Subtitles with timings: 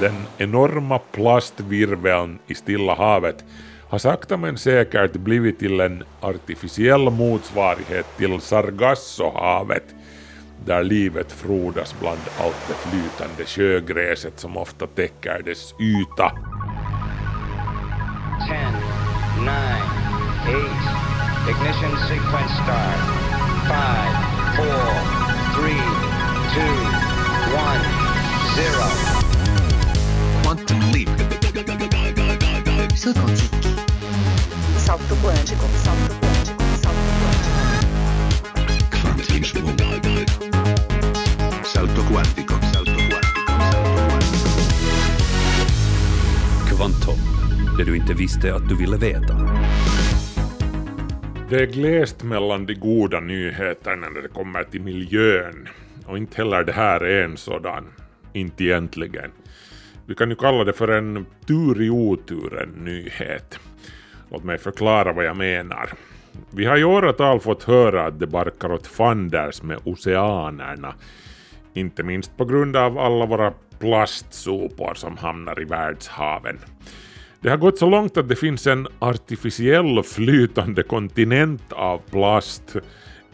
[0.00, 3.44] Den enorma plastvirveln i Stilla havet
[3.88, 9.94] har sakta men säkert blivit till en artificiell motsvarighet till Sargassohavet
[10.64, 16.30] där livet frodas bland allt det flytande sjögräset som ofta täcker dess yta.
[18.48, 18.70] 10,
[19.40, 19.50] 9,
[20.48, 21.06] 8,
[21.50, 23.02] ignition sequence start.
[23.68, 23.76] 5,
[24.56, 24.66] 4,
[25.54, 25.72] 3,
[26.54, 26.60] 2,
[27.56, 29.25] 1, 0.
[32.96, 33.68] Saut quantique.
[34.78, 37.60] Salto quântico, salto quântico, salto quântico.
[41.62, 42.54] Salto quantico.
[42.72, 43.00] Salto.
[46.76, 47.12] Salto
[47.76, 49.34] det du inte visste att du ville veta.
[51.50, 55.68] Det är glest mellan de goda nyheterna när det kommer till miljön.
[56.06, 57.84] Och inte heller det här är en sådan.
[58.32, 59.30] Inte egentligen.
[60.06, 63.58] Vi kan ju kalla det för en tur i oturen nyhet.
[64.30, 65.90] Låt mig förklara vad jag menar.
[66.50, 70.94] Vi har i åratal fått höra att det barkar åt fanders med oceanerna.
[71.74, 76.58] Inte minst på grund av alla våra plastsopor som hamnar i världshaven.
[77.40, 82.76] Det har gått så långt att det finns en artificiell flytande kontinent av plast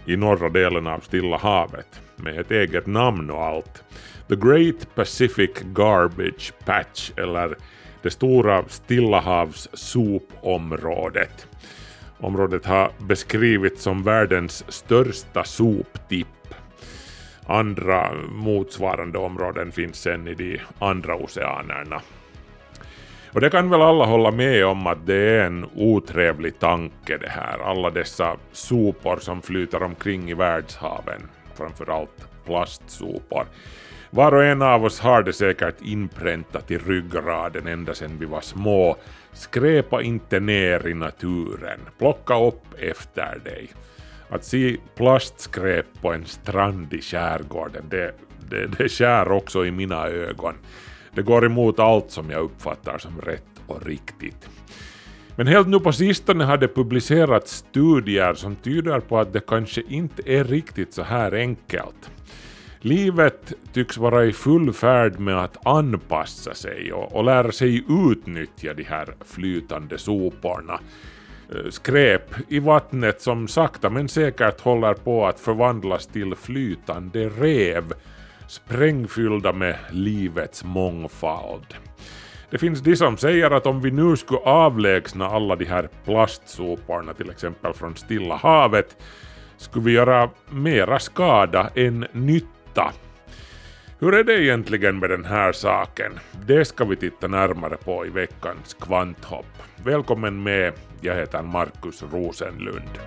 [0.07, 3.85] i norra delen av Stilla havet med ett eget namn och allt.
[4.33, 7.57] The Great Pacific Garbage Patch eller
[8.03, 11.49] det stora Stillahavssopområdet.
[12.19, 16.55] Området har beskrivits som världens största soptipp.
[17.47, 22.01] Andra motsvarande områden finns sen i de andra oceanerna.
[23.33, 27.31] Och det kan väl alla hålla med om att det är en otrevlig tanke det
[27.31, 27.59] här.
[27.59, 31.23] Alla dessa sopor som flyter omkring i världshaven.
[31.55, 33.47] Framförallt plastsopor.
[34.15, 38.41] Var och en av oss har det säkert inpräntat i ryggraden ända sedan vi var
[38.41, 38.97] små.
[39.33, 41.81] Skräpa inte ner i naturen.
[41.99, 43.71] Plocka upp efter dig.
[44.29, 48.15] Att se plastskräp på en strand i skärgården, det,
[48.51, 50.55] det, det skär också i mina ögon.
[51.15, 54.49] Det går emot allt som jag uppfattar som rätt och riktigt.
[55.37, 59.83] Men helt nu på sistone har det publicerats studier som tyder på att det kanske
[59.89, 62.11] inte är riktigt så här enkelt.
[62.85, 68.75] Livet tycks vara i full färd med att anpassa sig och, och lära sig utnyttja
[68.75, 70.81] de här flytande soporna.
[71.55, 77.93] Eh, skräp i vattnet som sakta men säkert håller på att förvandlas till flytande rev
[78.49, 81.75] sprängfyllda med livets mångfald.
[82.51, 87.15] Det finns de som säger att om vi nu skulle avlägsna alla de här plastsoporna
[87.15, 88.97] till exempel från Stilla havet
[89.57, 92.62] skulle vi göra mera skada än nytta.
[93.99, 96.13] Hur är det egentligen med den här saken?
[96.47, 99.63] Det ska vi titta närmare på i veckans kvanthopp.
[99.85, 102.99] Välkommen med, jag heter Markus Rosenlund.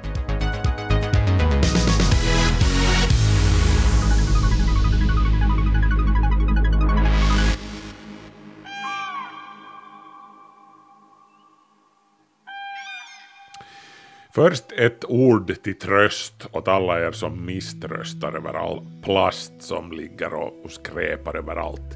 [14.35, 20.34] Först ett ord till tröst åt alla er som misströstar över all plast som ligger
[20.34, 21.96] och, skräpar överallt.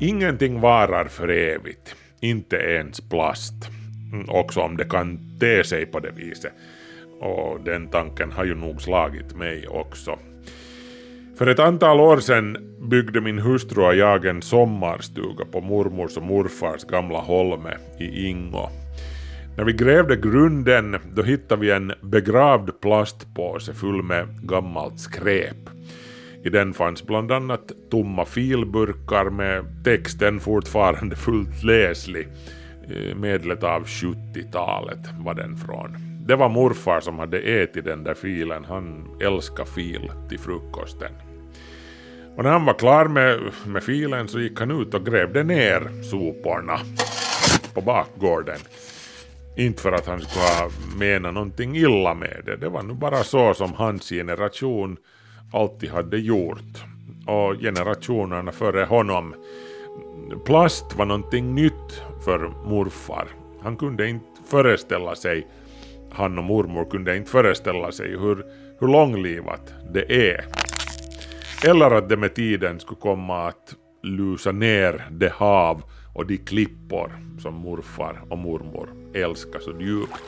[0.00, 3.54] Ingenting varar för evigt, inte ens plast.
[4.12, 6.52] Mm, också om det kan te sig på det viset.
[7.20, 10.18] Och den tanken har ju nog slagit mig också.
[11.38, 12.56] För ett antal år sedan
[12.90, 18.68] byggde min hustru och jag en sommarstuga på mormors och morfars gamla holme i Ingo.
[19.58, 25.56] När vi grävde grunden då hittade vi en begravd plastpåse full med gammalt skräp.
[26.44, 32.28] I den fanns bland annat tomma filburkar med texten fortfarande fullt läslig.
[32.90, 35.96] Eh, medlet av 70-talet var den från.
[36.26, 41.12] Det var morfar som hade ätit den där filen, han älskade fil till frukosten.
[42.36, 46.02] Och när han var klar med, med filen så gick han ut och grävde ner
[46.02, 46.78] soporna
[47.74, 48.58] på bakgården.
[49.58, 53.54] Inte för att han skulle mena någonting illa med det, det var nu bara så
[53.54, 54.96] som hans generation
[55.52, 56.84] alltid hade gjort.
[57.26, 59.34] Och generationerna före honom.
[60.46, 63.28] Plast var någonting nytt för morfar.
[63.62, 65.46] Han kunde inte föreställa sig,
[66.10, 68.44] han och mormor kunde inte föreställa sig hur,
[68.80, 70.44] hur långlivat det är.
[71.66, 75.82] Eller att det med tiden skulle komma att lusa ner det hav
[76.14, 80.22] och de klippor som morfar och mormor älskar så djupt.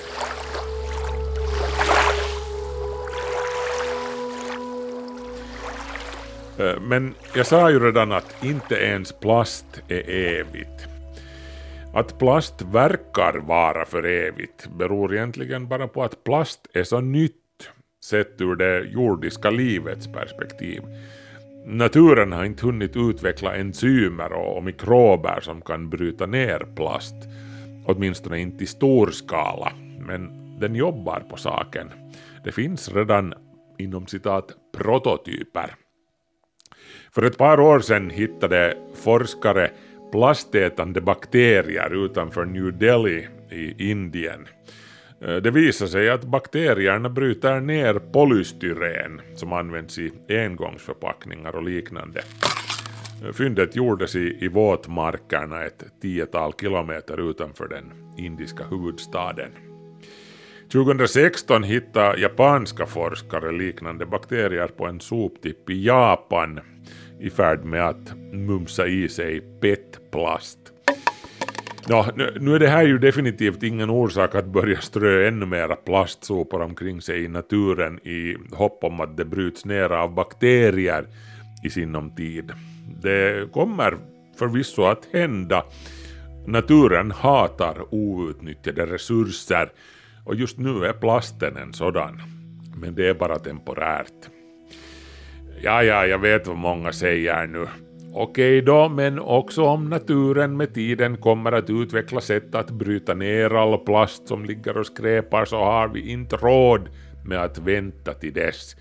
[6.59, 10.87] Eh, men jag sa ju redan att inte ens plast är evigt.
[11.95, 17.35] Att plast verkar vara för evigt beror egentligen bara på att plast är så nytt
[18.05, 20.83] sett ur det jordiska livets perspektiv.
[21.65, 27.15] Naturen har inte hunnit utveckla enzymer och mikrober som kan bryta ner plast.
[27.87, 30.31] Åtminstone inte i stor skala, men
[30.61, 31.91] den jobbar på saken.
[32.45, 33.35] Det finns redan
[33.79, 35.75] inom citat prototyper.
[37.15, 39.71] För ett par år sedan hittade forskare
[40.13, 44.47] plastätande bakterier utanför New Delhi i Indien.
[45.21, 52.21] Eh, det visar sig att bakterierna bryter ner polystyren som används i engångsförpackningar och liknande.
[53.25, 59.51] Eh, fyndet gjordes i, i våtmarkerna ett tiotal kilometer utanför den indiska huvudstaden.
[60.73, 66.61] 2016 hittade japanska forskare liknande bakterier på en soptipp i Japan
[67.21, 70.60] i färd med att mumsa i sig PET-plast.
[71.89, 72.07] Ja,
[72.41, 77.03] nu är det här ju definitivt ingen orsak att börja strö ännu mera plastsopor omkring
[77.03, 81.07] sig i naturen i hopp om att det bryts ner av bakterier
[81.65, 82.53] i sinom tid.
[83.03, 83.97] Det kommer
[84.39, 85.65] förvisso att hända.
[86.47, 89.69] Naturen hatar outnyttjade resurser
[90.25, 92.23] och just nu är plasten en sådan.
[92.77, 94.31] Men det är bara temporärt.
[95.63, 97.67] Ja, ja, jag vet vad många säger nu.
[98.13, 103.55] Okej då, men också om naturen med tiden kommer att utveckla sätt att bryta ner
[103.55, 106.89] all plast som ligger och skräpar så har vi inte råd
[107.25, 108.77] med att vänta till dess.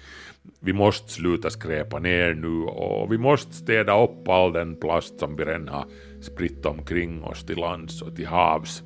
[0.60, 5.36] Vi måste sluta skräpa ner nu och vi måste städa upp all den plast som
[5.36, 5.86] vi redan har
[6.22, 8.84] spritt omkring oss till lands och till havs.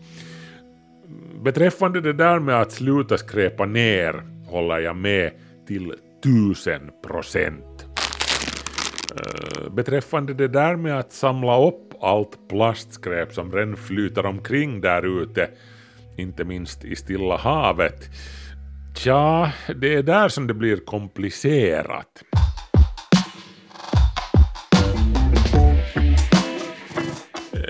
[1.43, 5.31] Beträffande det där med att sluta skräpa ner håller jag med
[5.67, 5.93] till
[6.23, 7.72] tusen procent.
[9.17, 15.21] Eh, beträffande det där med att samla upp allt plastskräp som redan flyter omkring där
[15.23, 15.49] ute,
[16.17, 18.09] inte minst i Stilla havet,
[18.95, 22.23] tja, det är där som det blir komplicerat.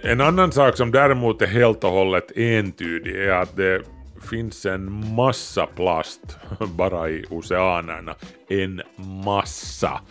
[0.04, 3.82] En annan sak som däremot är helt och hållet entydig är att det
[4.30, 6.38] finns en massa plast
[6.78, 8.16] bara i oceanerna.
[8.50, 8.82] En
[9.26, 10.02] massa.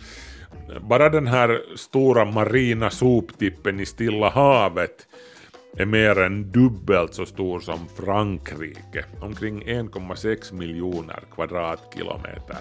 [0.81, 5.07] Bara den här stora marina soptippen i Stilla havet
[5.77, 12.57] är mer än dubbelt så stor som Frankrike, omkring 1,6 miljoner kvadratkilometer.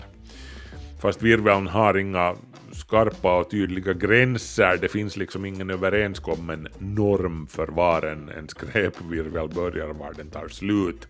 [1.03, 2.35] Fast virveln har inga
[2.73, 9.49] skarpa och tydliga gränser, det finns liksom ingen överenskommen norm för var en, en skräpvirvel
[9.49, 11.08] börjar och var den tar slut.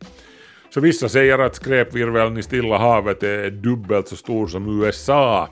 [0.74, 5.48] Så vissa säger att skräpvirveln i Stilla havet är dubbelt så stor som USA.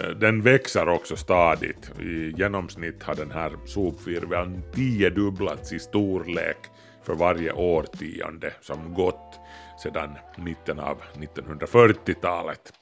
[0.00, 1.90] Eh, den växer också stadigt.
[2.00, 6.58] I genomsnitt har den här sopvirveln tiodubblats i storlek
[7.02, 9.40] för varje årtionde som gått
[9.82, 12.72] sedan mitten av 1940-talet.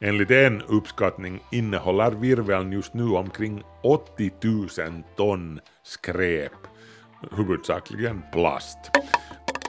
[0.00, 6.52] Enligt en uppskattning innehåller virveln just nu omkring 80 000 ton skräp,
[7.30, 8.78] huvudsakligen plast.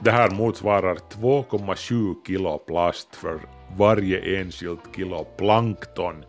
[0.02, 3.40] Det här motsvarar 2,7 kilo plast för
[3.76, 6.24] varje enskilt kilo plankton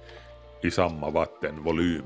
[0.61, 2.05] i samma vattenvolym.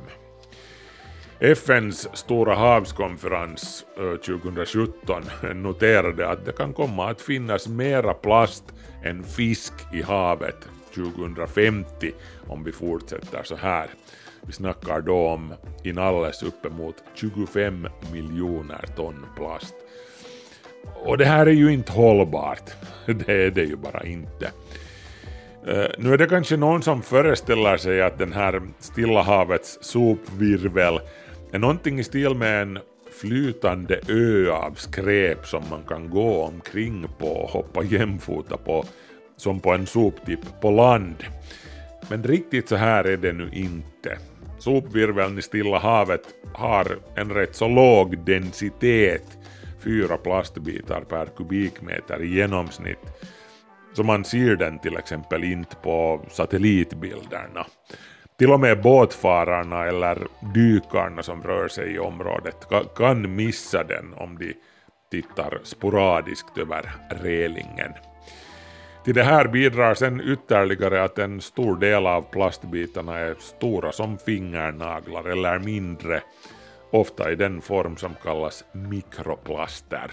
[1.40, 5.24] FNs stora havskonferens eh, 2017
[5.62, 8.64] noterade att det kan komma att finnas mera plast
[9.04, 12.12] än fisk i havet 2050
[12.48, 13.88] om vi fortsätter så här.
[14.42, 19.76] Vi snackar då om inalles uppemot 25 miljoner ton plast.
[21.06, 22.72] Och det här är ju inte hållbart.
[23.06, 24.52] Det är det ju bara inte.
[25.68, 31.00] Eh, nu är det kanske någon som föreställer sig att den här Stilla havets sopvirvel
[31.52, 32.80] är någonting i stil med en
[33.22, 38.86] flytande ö av skräp som man kan gå omkring på och hoppa jämfota på
[39.38, 41.24] som på en soptipp på land.
[42.10, 44.18] Men riktigt så här är det nu inte.
[44.60, 49.38] Sopvirveln i Stilla havet har en rätt så låg densitet,
[49.84, 53.00] fyra plastbitar per kubikmeter i genomsnitt,
[53.94, 57.66] så man ser den till exempel inte på satellitbilderna.
[58.38, 64.38] Till och med båtfararna eller dykarna som rör sig i området kan missa den om
[64.38, 64.54] de
[65.12, 67.94] tittar sporadiskt över relingen.
[69.04, 74.18] Till det här bidrar sen ytterligare att en stor del av plastbitarna är stora som
[74.18, 76.22] fingernaglar eller mindre,
[76.92, 80.12] ofta i den form som kallas mikroplaster.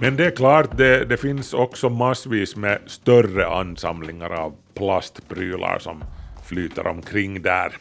[0.00, 6.04] Men det är klart, det, det finns också massvis med större ansamlingar av plastprylar som
[6.44, 7.76] flyter omkring där.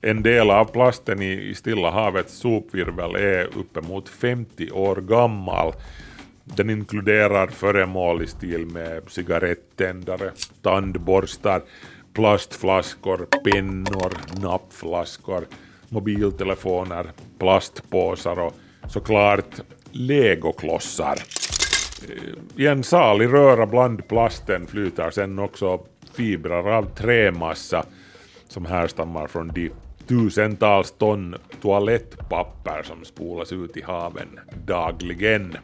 [0.00, 5.72] En del av plasten i, i Stilla havets sopvirvel är uppemot 50 år gammal.
[6.44, 10.30] Den inkluderar föremål i stil med cigarettändare,
[10.62, 11.62] tandborstar,
[12.12, 15.46] plastflaskor, pennor, nappflaskor,
[15.88, 17.06] mobiltelefoner,
[17.38, 18.54] plastpåsar och
[18.88, 19.60] såklart
[19.92, 21.18] legoklossar.
[22.08, 25.80] Eh, I en salig röra bland plasten flyter sen också
[26.14, 27.84] fibrer av trämassa
[28.48, 29.70] som härstammar från de
[30.06, 35.56] tusentals ton toalettpapper som spolas ut i haven dagligen.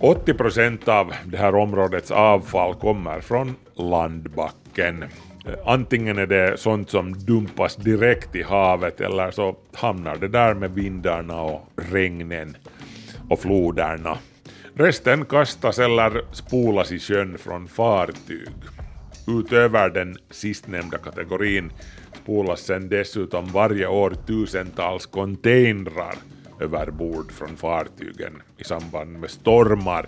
[0.00, 5.04] 80 procent av det här områdets avfall kommer från landbacken.
[5.46, 10.54] Eh, antingen är det sånt som dumpas direkt i havet eller så hamnar det där
[10.54, 12.56] med vindarna och regnen
[13.28, 14.18] och floderna.
[14.74, 18.48] Resten kastas eller spolas i sjön från fartyg.
[19.28, 21.72] Utöver den sistnämnda kategorin
[22.22, 26.14] spolas sen dessutom varje år tusentals containrar
[26.60, 30.06] över bord från fartygen i samband med stormar.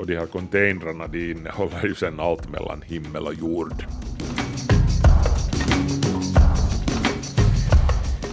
[0.00, 3.84] Och de här containrarna de innehåller ju sen allt mellan himmel och jord.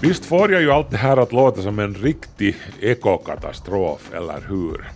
[0.02, 4.88] Visst får jag ju allt det här att låta som en riktig ekokatastrof, eller hur?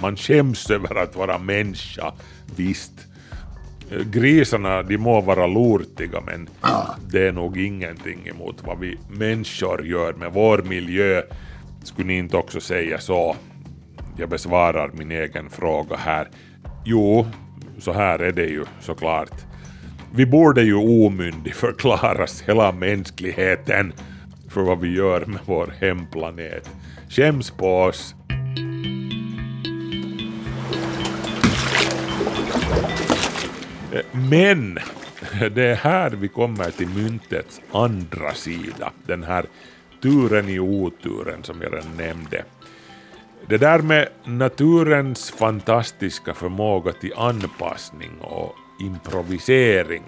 [0.00, 2.12] Man skäms över att vara människa,
[2.56, 2.92] visst.
[4.12, 6.48] Grisarna de må vara lortiga men
[7.10, 11.22] det är nog ingenting emot vad vi människor gör med vår miljö.
[11.84, 13.36] Skulle ni inte också säga så?
[14.20, 16.28] Jag besvarar min egen fråga här.
[16.84, 17.26] Jo,
[17.78, 19.44] så här är det ju såklart.
[20.14, 20.74] Vi borde ju
[21.06, 23.92] omyndigförklaras hela mänskligheten
[24.48, 26.70] för vad vi gör med vår hemplanet.
[27.08, 28.14] Skäms på oss.
[34.12, 34.78] Men
[35.54, 39.44] det är här vi kommer till myntets andra sida, den här
[40.02, 42.44] turen i oturen som jag redan nämnde.
[43.48, 50.02] Det där med naturens fantastiska förmåga till anpassning och improvisering.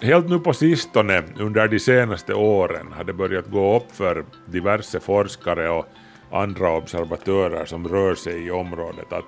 [0.00, 5.00] Helt nu på sistone, under de senaste åren, har det börjat gå upp för diverse
[5.00, 5.86] forskare och
[6.30, 9.24] andra observatörer som rör sig i området att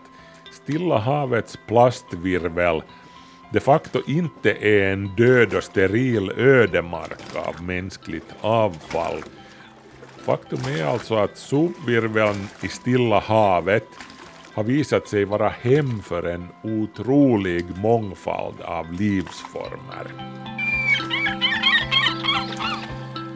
[0.53, 2.83] Stilla havets plastvirvel
[3.53, 9.23] de facto inte är en död och steril ödemark av mänskligt avfall.
[10.25, 13.89] Faktum är alltså att sopvirveln i Stilla havet
[14.55, 20.07] har visat sig vara hem för en otrolig mångfald av livsformer.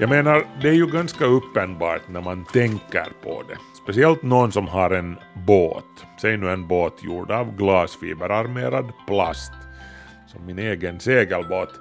[0.01, 3.59] Jag menar, det är ju ganska uppenbart när man tänker på det.
[3.83, 5.17] Speciellt någon som har en
[5.47, 5.85] båt.
[6.21, 9.53] Säg nu en båt gjord av glasfiberarmerad plast.
[10.27, 11.81] Som min egen segelbåt.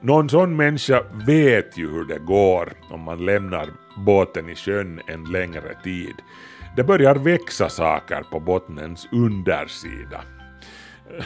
[0.00, 3.68] Någon sån människa vet ju hur det går om man lämnar
[4.00, 6.14] båten i sjön en längre tid.
[6.76, 10.20] Det börjar växa saker på bottnens undersida.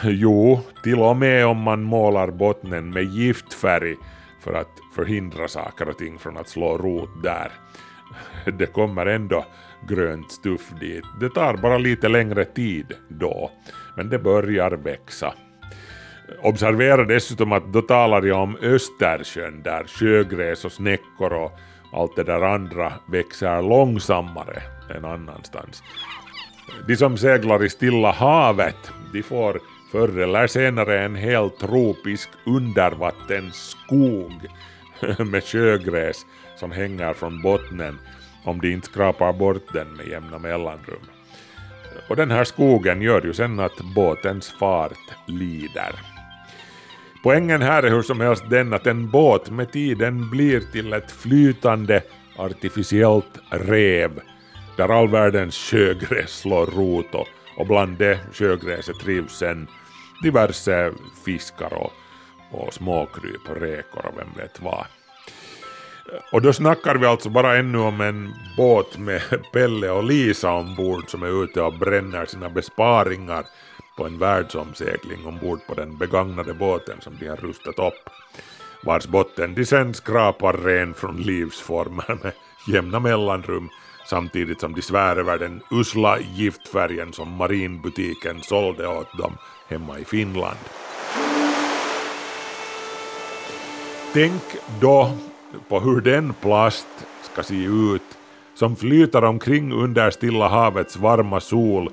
[0.03, 3.95] Jo, till och med om man målar bottnen med giftfärg
[4.43, 7.51] för att förhindra saker och ting från att slå rot där.
[8.57, 9.45] Det kommer ändå
[9.87, 11.03] grönt stuff dit.
[11.19, 13.51] Det tar bara lite längre tid då,
[13.95, 15.33] men det börjar växa.
[16.41, 21.51] Observera dessutom att då talar jag om Östersjön där sjögräs och snäckor och
[21.95, 24.61] allt det där andra växer långsammare
[24.95, 25.83] än annanstans.
[26.87, 29.59] De som seglar i Stilla havet, de får
[29.91, 34.47] förr eller senare en helt tropisk undervattensskog
[35.31, 36.25] med sjögräs
[36.55, 37.99] som hänger från bottnen
[38.43, 41.05] om de inte skrapar bort den med jämna mellanrum.
[42.09, 44.97] Och den här skogen gör ju sen att båtens fart
[45.27, 46.14] lider.
[47.25, 51.11] Poängen här är hur som helst den att en båt med tiden blir till ett
[51.11, 52.01] flytande
[52.37, 54.11] artificiellt rev
[54.77, 57.27] där all världens sjögräs slår rot och,
[57.57, 59.67] och bland det sjögräset trivs sen
[60.23, 60.91] diverse
[61.25, 61.93] fiskar och,
[62.51, 64.85] och småkryp och räkor och vem vet vad.
[66.31, 69.21] Och då snackar vi alltså bara ännu om en båt med
[69.53, 73.45] Pelle och Lisa ombord som är ute och bränner sina besparingar
[73.95, 78.09] på en världsomsegling ombord på den begagnade båten som de har rustat upp,
[78.83, 82.31] vars botten de sen skrapar ren från livsformer med
[82.67, 83.69] jämna mellanrum
[84.05, 89.37] samtidigt som de svär över den usla giftfärgen som marinbutiken sålde åt dem
[89.67, 90.57] hemma i Finland.
[94.13, 94.41] Tänk
[94.81, 95.11] då
[95.67, 96.87] på hur den plast
[97.21, 98.17] ska se ut
[98.55, 101.89] som flyter omkring under Stilla havets varma sol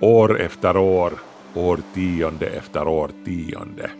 [0.00, 1.12] år efter år,
[1.54, 3.90] årtionde efter årtionde.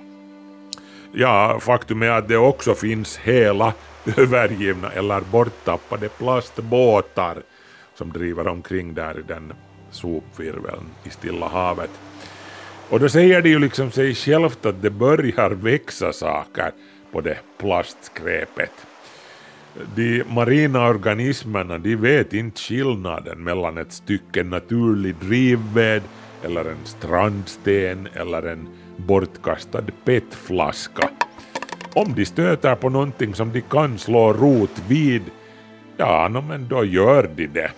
[1.13, 3.73] Ja, faktum är att det också finns hela
[4.17, 7.43] övergivna eller borttappade plastbåtar
[7.95, 9.53] som driver omkring där i den
[9.91, 11.91] sopvirveln i Stilla havet.
[12.91, 16.73] Och då säger det ju liksom sig självt att det börjar växa saker
[17.13, 18.73] på det plastskräpet.
[19.95, 26.03] De marina organismerna de vet inte skillnaden mellan ett stycke naturlig drivved
[26.45, 31.11] eller en strandsten eller en bortkastad petflaska.
[31.95, 35.23] Om de stöter på någonting som de kan slå rot vid,
[35.97, 37.71] ja, no, men då gör de det.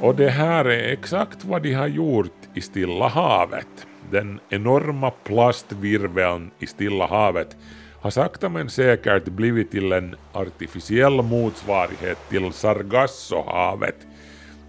[0.00, 3.86] Och det här är exakt vad de har gjort i Stilla havet.
[4.10, 7.56] Den enorma plastvirveln i Stilla havet
[8.00, 14.06] har sakta men säkert blivit till en artificiell motsvarighet till Sargassohavet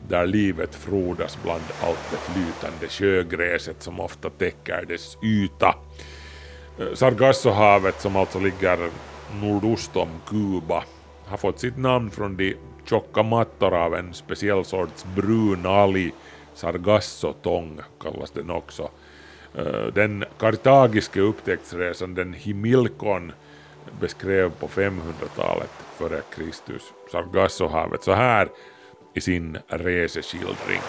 [0.07, 5.75] där livet frodas bland allt det flytande sjögräset som ofta täcker dess yta.
[6.79, 8.89] Eh, Sargassohavet som alltså ligger
[9.41, 10.83] nordost om Kuba
[11.25, 16.11] har fått sitt namn från de tjocka mattor av en speciell sorts brun alg,
[16.53, 18.89] sargassotång kallas den också.
[19.55, 23.31] Eh, den kartagiske upptäcktsresanden Himilkon
[23.99, 26.81] beskrev på 500-talet före Kristus
[27.11, 28.47] Sargassohavet så här
[29.13, 30.81] i sin reseskildring.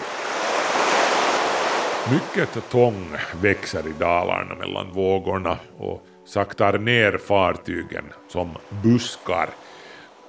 [2.11, 8.49] Mycket tång växer i dalarna mellan vågorna och saktar ner fartygen som
[8.83, 9.49] buskar.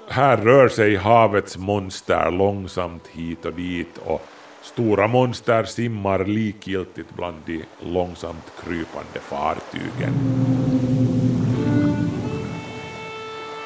[0.09, 4.23] Här rör sig havets monster långsamt hit och dit och
[4.65, 10.15] stora monster simmar likgiltigt bland de långsamt krypande fartygen.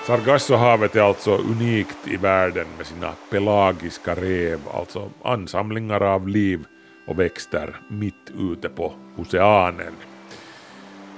[0.07, 6.64] Sargassohavet är alltså unikt i världen med sina pelagiska rev, alltså ansamlingar av liv
[7.07, 9.93] och växter mitt ute på oceanen.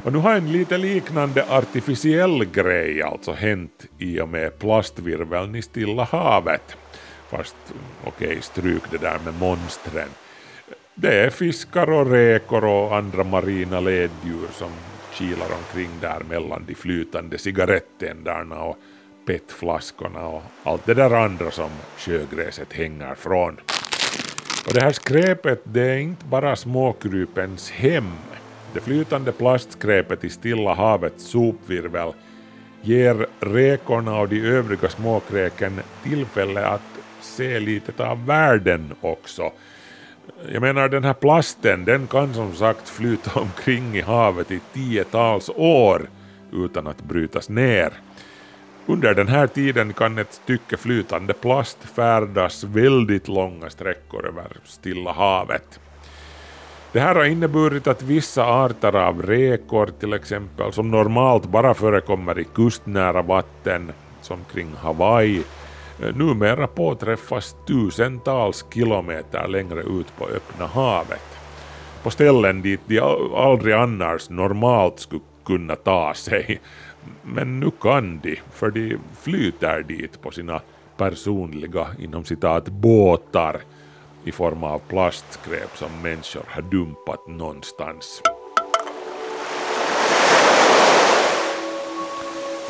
[0.03, 5.62] Och nu har en lite liknande artificiell grej alltså hänt i och med plastvirveln i
[5.62, 6.77] Stilla havet.
[7.31, 7.57] Fast
[8.05, 10.09] okej, okay, stryk det där med monstren.
[10.95, 14.71] Det är fiskar och räkor och andra marina leddjur som
[15.12, 18.77] kilar omkring där mellan de flytande cigarettändarna och
[19.27, 23.57] petflaskorna och allt det där andra som sjögräset hänger från.
[24.66, 28.12] Och det här skräpet det är inte bara småkrypens hem.
[28.75, 32.12] Det flytande plastskräpet i Stilla havets sopvirvel
[32.83, 36.89] ger räkorna och de övriga småkräken tillfälle att
[37.25, 39.53] se lite av världen också.
[40.53, 45.51] Jag menar den här plasten den kan som sagt flyta omkring i havet i tiotals
[45.57, 46.03] år
[46.53, 47.93] utan att brytas ner.
[48.87, 55.13] Under den här tiden kan ett stycke flytande plast färdas väldigt långa sträckor över Stilla
[55.13, 55.81] havet.
[56.93, 62.39] Det här har inneburit att vissa arter av räkor till exempel, som normalt bara förekommer
[62.39, 65.43] i kustnära vatten, som kring Hawaii,
[66.15, 71.39] numera påträffas tusentals kilometer längre ut på öppna havet.
[72.03, 73.01] På ställen dit de
[73.37, 76.61] aldrig annars normalt skulle kunna ta sig.
[77.23, 80.61] Men nu kan de, för de flyter dit på sina
[80.97, 83.61] personliga inom citat båtar
[84.25, 88.23] i form av plastskräp som människor har dumpat någonstans.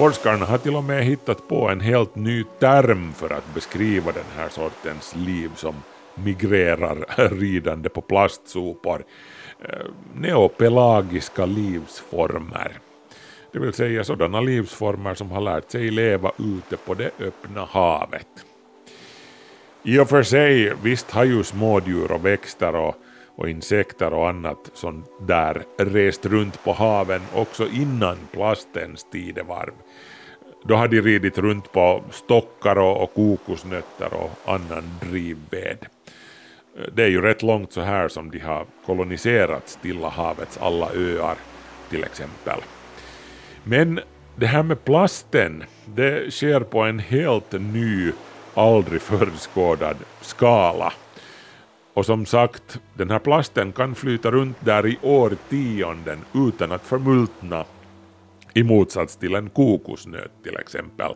[0.00, 4.24] Forskarna har till och med hittat på en helt ny term för att beskriva den
[4.36, 5.74] här sortens liv som
[6.14, 9.04] migrerar ridande på plastsopor.
[9.64, 12.72] Eh, neopelagiska livsformer.
[13.52, 18.28] Det vill säga sådana livsformer som har lärt sig leva ute på det öppna havet.
[19.82, 22.94] I och för sig, visst har ju smådjur och växter och,
[23.40, 29.72] och insekter och annat sånt där rest runt på haven också innan plastens tidevarv.
[30.64, 35.78] Då har de ridit runt på stockar och, kokosnötter och annan drivved.
[36.92, 41.36] Det är ju rätt långt så här som de har koloniserat Stilla havets alla öar
[41.90, 42.60] till exempel.
[43.64, 44.00] Men
[44.36, 48.12] det här med plasten, det sker på en helt ny,
[48.54, 50.92] aldrig förskådad skala.
[52.00, 57.64] Och som sagt, den här plasten kan flyta runt där i årtionden utan att förmultna,
[58.54, 61.14] i motsats till en kokosnöt till exempel.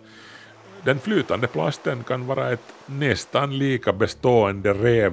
[0.84, 5.12] Den flytande plasten kan vara ett nästan lika bestående rev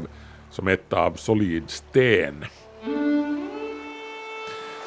[0.49, 2.45] som ett av solid sten.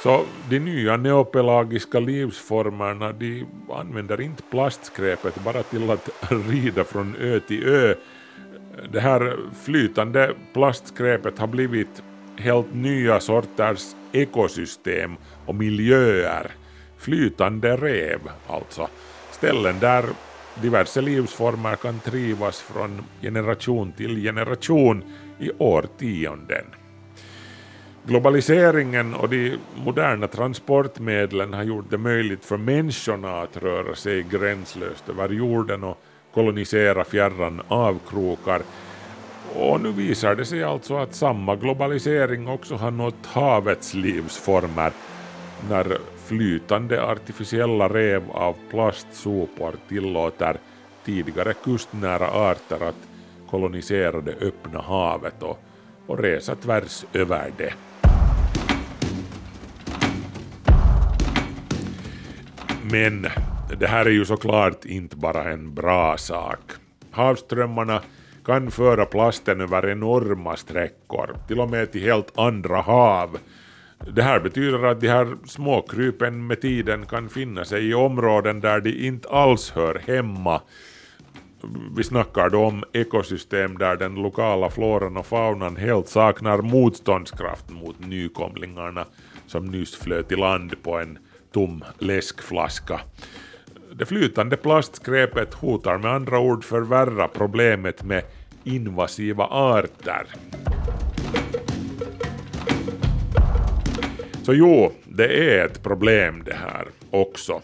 [0.02, 6.08] Så de nya neopelagiska livsformerna de använder inte plastskräpet bara till att
[6.48, 7.94] rida från ö till ö.
[8.92, 12.02] Det här flytande plastskräpet har blivit
[12.36, 16.50] helt nya sorters ekosystem och miljöer.
[16.98, 18.88] Flytande rev alltså.
[19.30, 20.04] Ställen där
[20.62, 25.04] diverse livsformer kan trivas från generation till generation
[25.38, 26.64] i årtionden.
[28.06, 35.08] Globaliseringen och de moderna transportmedlen har gjort det möjligt för människorna att röra sig gränslöst
[35.08, 36.00] över jorden och
[36.34, 38.62] kolonisera fjärran avkrokar.
[39.56, 44.92] Och nu visar det sig alltså att samma globalisering också har nått havets livsformer
[45.68, 50.56] när flytande artificiella rev av plastsopor tillåter
[51.04, 53.08] tidigare kustnära arter att
[53.50, 55.58] kolonisera det öppna havet och,
[56.06, 57.74] och resa tvärs över det.
[62.90, 63.26] Men
[63.78, 66.60] det här är ju såklart inte bara en bra sak.
[67.10, 68.02] Havströmmarna
[68.44, 73.38] kan föra plasten över enorma sträckor, till och med till helt andra hav.
[74.12, 78.80] Det här betyder att de här småkrypen med tiden kan finna sig i områden där
[78.80, 80.60] de inte alls hör hemma.
[81.96, 88.00] Vi snackar då om ekosystem där den lokala floran och faunan helt saknar motståndskraft mot
[88.00, 89.04] nykomlingarna
[89.46, 91.18] som nyss flöt i land på en
[91.52, 93.00] tom läskflaska.
[93.98, 98.22] Det flytande plastskräpet hotar med andra ord förvärra problemet med
[98.64, 100.26] invasiva arter.
[104.42, 107.62] Så jo, det är ett problem det här också.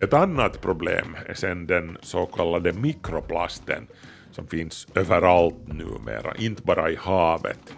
[0.00, 3.86] Ett annat problem är sen den så kallade mikroplasten
[4.30, 7.74] som finns överallt numera, inte bara i havet,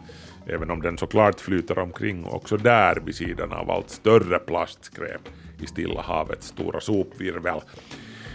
[0.47, 5.21] även om den såklart flyter omkring också där vid sidan av allt större plastskräp
[5.65, 7.61] i Stilla havets stora sopvirvel.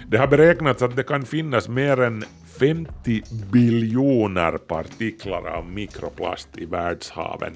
[0.07, 2.23] Det har beräknats att det kan finnas mer än
[2.59, 7.53] 50 biljoner partiklar av mikroplast i världshaven.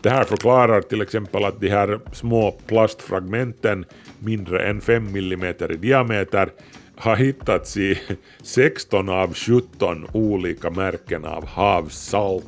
[0.00, 3.84] Det här förklarar till exempel att de här små plastfragmenten,
[4.18, 6.50] mindre än 5 mm i diameter,
[6.96, 7.98] har hittats i
[8.42, 12.44] 16 av 17 olika märken av havssalt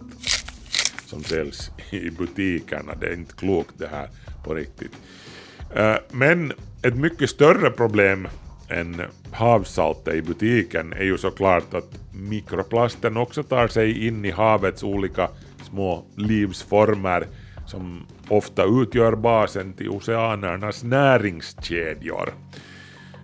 [1.06, 2.94] som säljs i butikerna.
[3.00, 4.08] Det är inte klokt det här
[4.44, 4.92] på riktigt.
[5.74, 6.52] Eh, men
[6.83, 8.28] ett mycket större problem
[8.68, 9.02] än
[9.33, 15.28] havssaltet i butiken är ju såklart att mikroplasten också tar sig in i havets olika
[15.62, 17.26] små livsformer
[17.66, 22.33] som ofta utgör basen till oceanernas näringskedjor.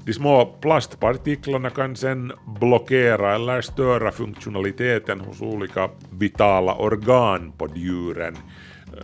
[0.07, 8.37] De små plastpartiklarna kan sen blockera eller störa funktionaliteten hos olika vitala organ på djuren.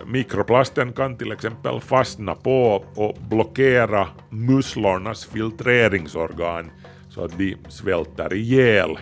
[0.06, 6.70] Mikroplasten kan till exempel fastna på och blockera musslornas filtreringsorgan
[7.08, 8.98] så att de svälter ihjäl.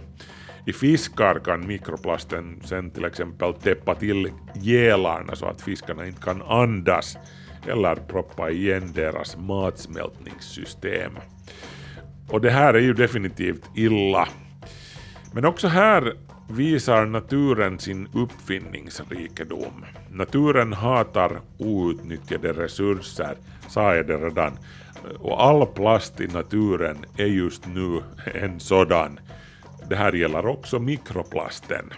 [0.67, 6.43] I fiskar kan mikroplasten sen till exempel täppa till gälarna så att fiskarna inte kan
[6.43, 7.17] andas
[7.67, 11.13] eller proppa igen deras matsmältningssystem.
[12.29, 14.29] Och det här är ju definitivt illa.
[15.33, 16.15] Men också här
[16.49, 19.85] visar naturen sin uppfinningsrikedom.
[20.11, 23.37] Naturen hatar outnyttjade resurser,
[23.69, 24.53] sa jag det redan.
[25.19, 28.03] Och all plast i naturen är just nu
[28.35, 29.21] en sådan.
[29.89, 31.93] Det här gäller också mikroplasten.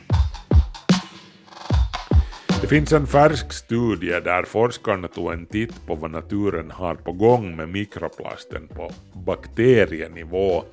[2.60, 7.12] Det finns en färsk studie där forskarna tog en titt på vad naturen har på
[7.12, 10.64] gång med mikroplasten på bakterienivå.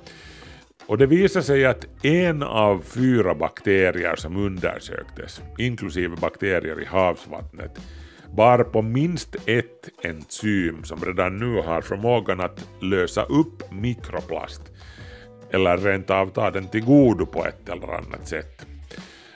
[0.88, 7.78] Och det visade sig att en av fyra bakterier som undersöktes, inklusive bakterier i havsvattnet,
[8.36, 14.62] bar på minst ett enzym som redan nu har förmågan att lösa upp mikroplast
[15.50, 18.66] eller rent av ta den till godo på ett eller annat sätt.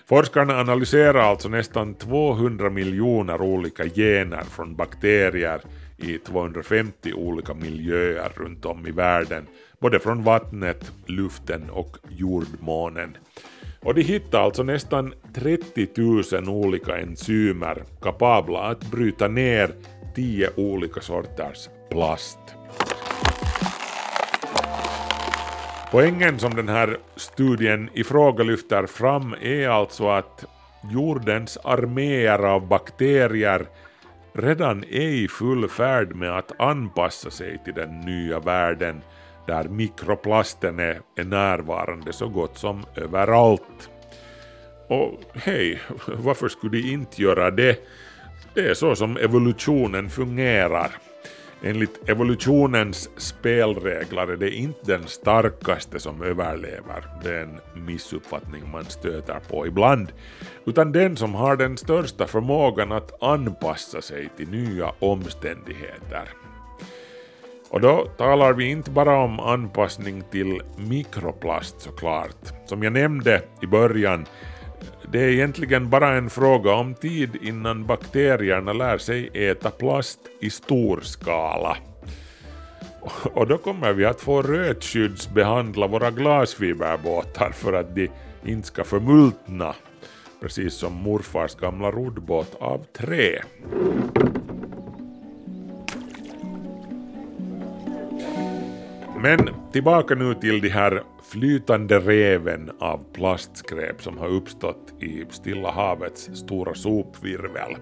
[0.09, 5.61] Forskarna analyserar alltså nästan 200 miljoner olika gener från bakterier
[5.97, 9.47] i 250 olika miljöer runt om i världen,
[9.83, 13.17] både från vattnet, luften och jordmånen.
[13.81, 15.89] Och de hittade alltså nästan 30
[16.33, 19.71] 000 olika enzymer kapabla att bryta ner
[20.15, 22.39] 10 olika sorters plast.
[25.91, 30.45] Poängen som den här studien i fråga lyfter fram är alltså att
[30.93, 33.67] jordens arméer av bakterier
[34.33, 39.03] redan är i full färd med att anpassa sig till den nya världen
[39.47, 43.91] där mikroplasten är, är närvarande så gott som överallt.
[44.89, 47.79] Och hej, varför skulle de inte göra det?
[48.55, 50.91] det är så som evolutionen fungerar.
[51.65, 58.85] Enligt evolutionens spelregler är det inte den starkaste som överlever, det är en missuppfattning man
[58.85, 60.13] stöter på ibland,
[60.67, 66.42] utan den som har den största förmågan att anpassa sig till nya omständigheter.
[67.73, 72.53] Och då talar vi inte bara om anpassning till mikroplast såklart.
[72.67, 74.27] Som jag nämnde i början,
[75.13, 80.51] det är egentligen bara en fråga om tid innan bakterierna lär sig äta plast i
[80.51, 81.77] stor skala.
[83.35, 88.09] Och då kommer vi att få rötskyddsbehandla våra glasfiberbåtar för att de
[88.45, 89.75] inte ska förmultna,
[90.41, 93.43] precis som morfars gamla roddbåt av trä.
[99.23, 99.39] Men
[99.73, 106.31] tillbaka nu till de här flytande reven av plastskräp som har uppstått i Stilla havets
[106.35, 107.77] stora sopvirvel.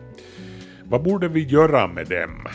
[0.85, 2.47] Vad borde vi göra med dem?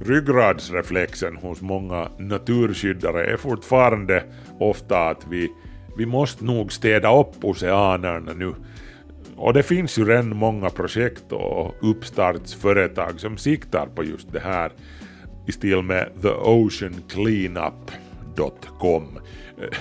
[0.00, 4.24] Ryggradsreflexen hos många naturskyddare är fortfarande
[4.58, 5.52] ofta att vi,
[5.96, 8.54] vi måste nog städa upp oceanerna nu.
[9.36, 14.72] Och det finns ju redan många projekt och uppstartsföretag som siktar på just det här
[15.46, 19.18] i stil med theoceancleanup.com.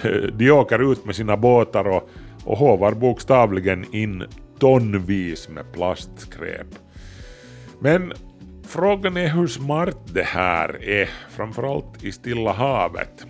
[0.04, 2.10] Eh, de åker ut med sina båtar och,
[2.46, 4.24] och hovar bokstavligen in
[4.60, 6.68] tonvis med plastskräp.
[7.80, 8.14] Men
[8.68, 13.26] frågan är hur smart det här är, framförallt i Stilla havet.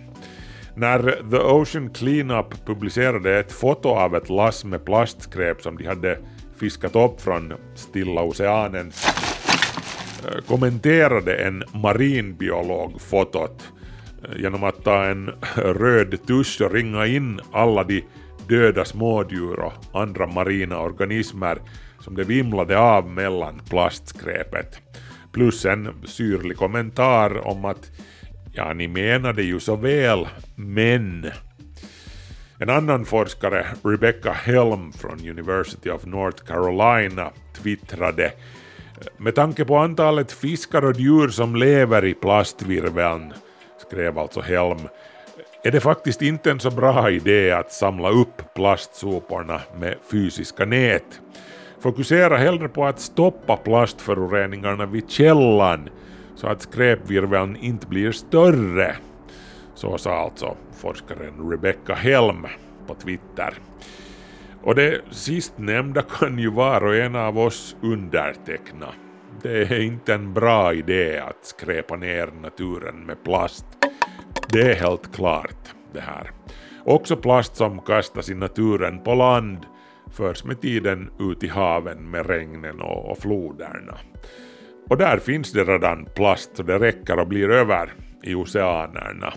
[0.76, 6.18] När The Ocean Cleanup publicerade ett foto av ett lass med plastskräp som de hade
[6.56, 8.92] fiskat upp från Stilla oceanen
[10.46, 13.72] kommenterade en marinbiolog fotot
[14.36, 18.04] genom att ta en röd tusch och ringa in alla de
[18.48, 21.58] döda smådjur och andra marina organismer
[22.00, 24.80] som det vimlade av mellan plastskräpet.
[25.32, 27.90] Plus en syrlig kommentar om att
[28.52, 31.30] ja, ni menade ju så väl, men
[32.58, 37.30] en annan forskare, Rebecca Helm från University of North Carolina,
[37.62, 38.32] twittrade
[39.16, 43.32] med tanke på antalet fiskar och djur som lever i plastvirveln,
[43.78, 44.88] skrev alltså Helm,
[45.62, 51.20] är det faktiskt inte en så bra idé att samla upp plastsoporna med fysiska nät.
[51.80, 55.88] Fokusera hellre på att stoppa plastföroreningarna vid källan
[56.36, 58.96] så att skräpvirveln inte blir större.
[59.74, 62.46] Så sa alltså forskaren Rebecca Helm
[62.86, 63.54] på Twitter.
[64.64, 68.88] Och det sistnämnda kan ju var och en av oss underteckna.
[69.42, 73.66] Det är inte en bra idé att skräpa ner naturen med plast.
[74.48, 76.30] Det är helt klart det här.
[76.84, 79.58] Också plast som kastas i naturen på land
[80.12, 83.98] förs med tiden ut i haven med regnen och, floderna.
[84.90, 89.32] Och där finns det redan plast så det räcker och blir över i oceanerna.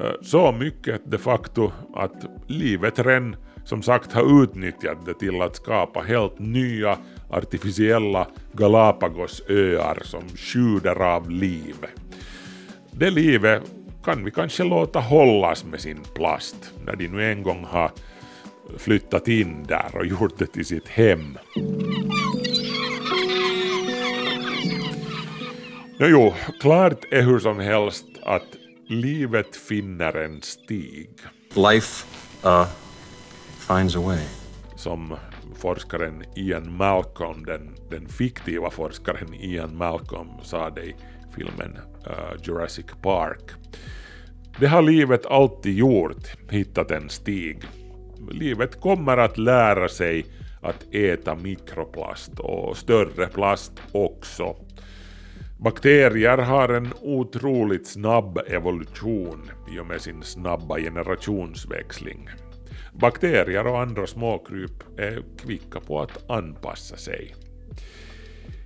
[0.00, 5.56] Eh, så mycket de facto att livet redan som sagt har utnyttjat det till att
[5.56, 6.98] skapa helt nya
[7.30, 11.76] artificiella Galapagosöar som sjuder av liv.
[12.90, 13.62] Det livet
[14.04, 17.90] kan vi kanske låta hållas med sin plast när de nu en gång har
[18.78, 21.38] flyttat in där och gjort det till sitt hem.
[25.98, 28.46] Ja, jo, klart är hur som helst att
[28.88, 31.10] livet finner en stig.
[31.54, 32.06] Life
[32.44, 32.66] uh,
[33.66, 34.18] finds a way.
[34.76, 35.16] som
[35.54, 40.94] forskaren Ian Malcolm, den, den fiktiva forskaren Ian Malcolm sa det i
[41.36, 43.50] filmen uh, Jurassic Park.
[44.58, 47.64] Det har livet alltid gjort, hittat en stig.
[48.30, 50.26] Livet kommer att lära sig
[50.62, 54.56] att äta mikroplast och större plast också.
[55.58, 62.28] Bakterier har en otroligt snabb evolution i och med sin snabba generationsväxling.
[63.00, 67.34] Bakterier och andra småkryp är kvicka på att anpassa sig.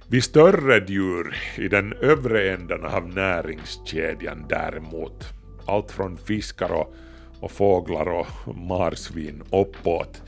[0.09, 5.25] Vid större djur i den övre änden av näringskedjan däremot,
[5.67, 6.95] allt från fiskar och,
[7.41, 10.23] och fåglar och marsvin uppåt,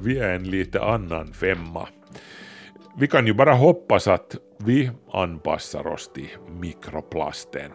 [0.00, 1.88] vi är en lite annan femma.
[2.98, 6.28] Vi kan ju bara hoppas att vi anpassar oss till
[6.60, 7.70] mikroplasten.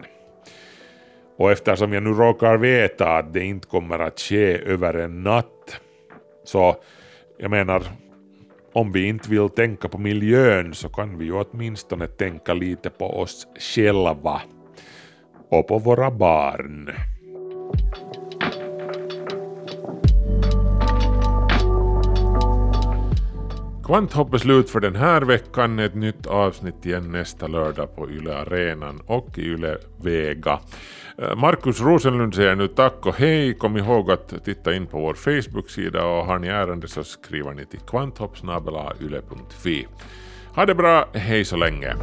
[1.40, 5.80] Och eftersom jag nu råkar veta att det inte kommer att ske över en natt,
[6.44, 6.76] så
[7.38, 7.84] jag menar,
[8.74, 13.20] om vi inte vill tänka på miljön så kan vi ju åtminstone tänka lite på
[13.22, 14.42] oss själva
[15.50, 16.90] och på våra barn.
[23.90, 25.80] Kvanthopp är slut för den här veckan.
[25.80, 30.60] Ett nytt avsnitt igen nästa lördag på Yle Arenan och i Yle Vega.
[31.18, 33.54] Eh, Markus Rosenlund säger nu tack och hej.
[33.54, 37.66] Kom ihåg att titta in på vår Facebook-sida och har ni ärende så skriver ni
[37.66, 39.88] till kvanthopp.yle.fi.
[40.56, 41.96] Ha det bra, hej så länge.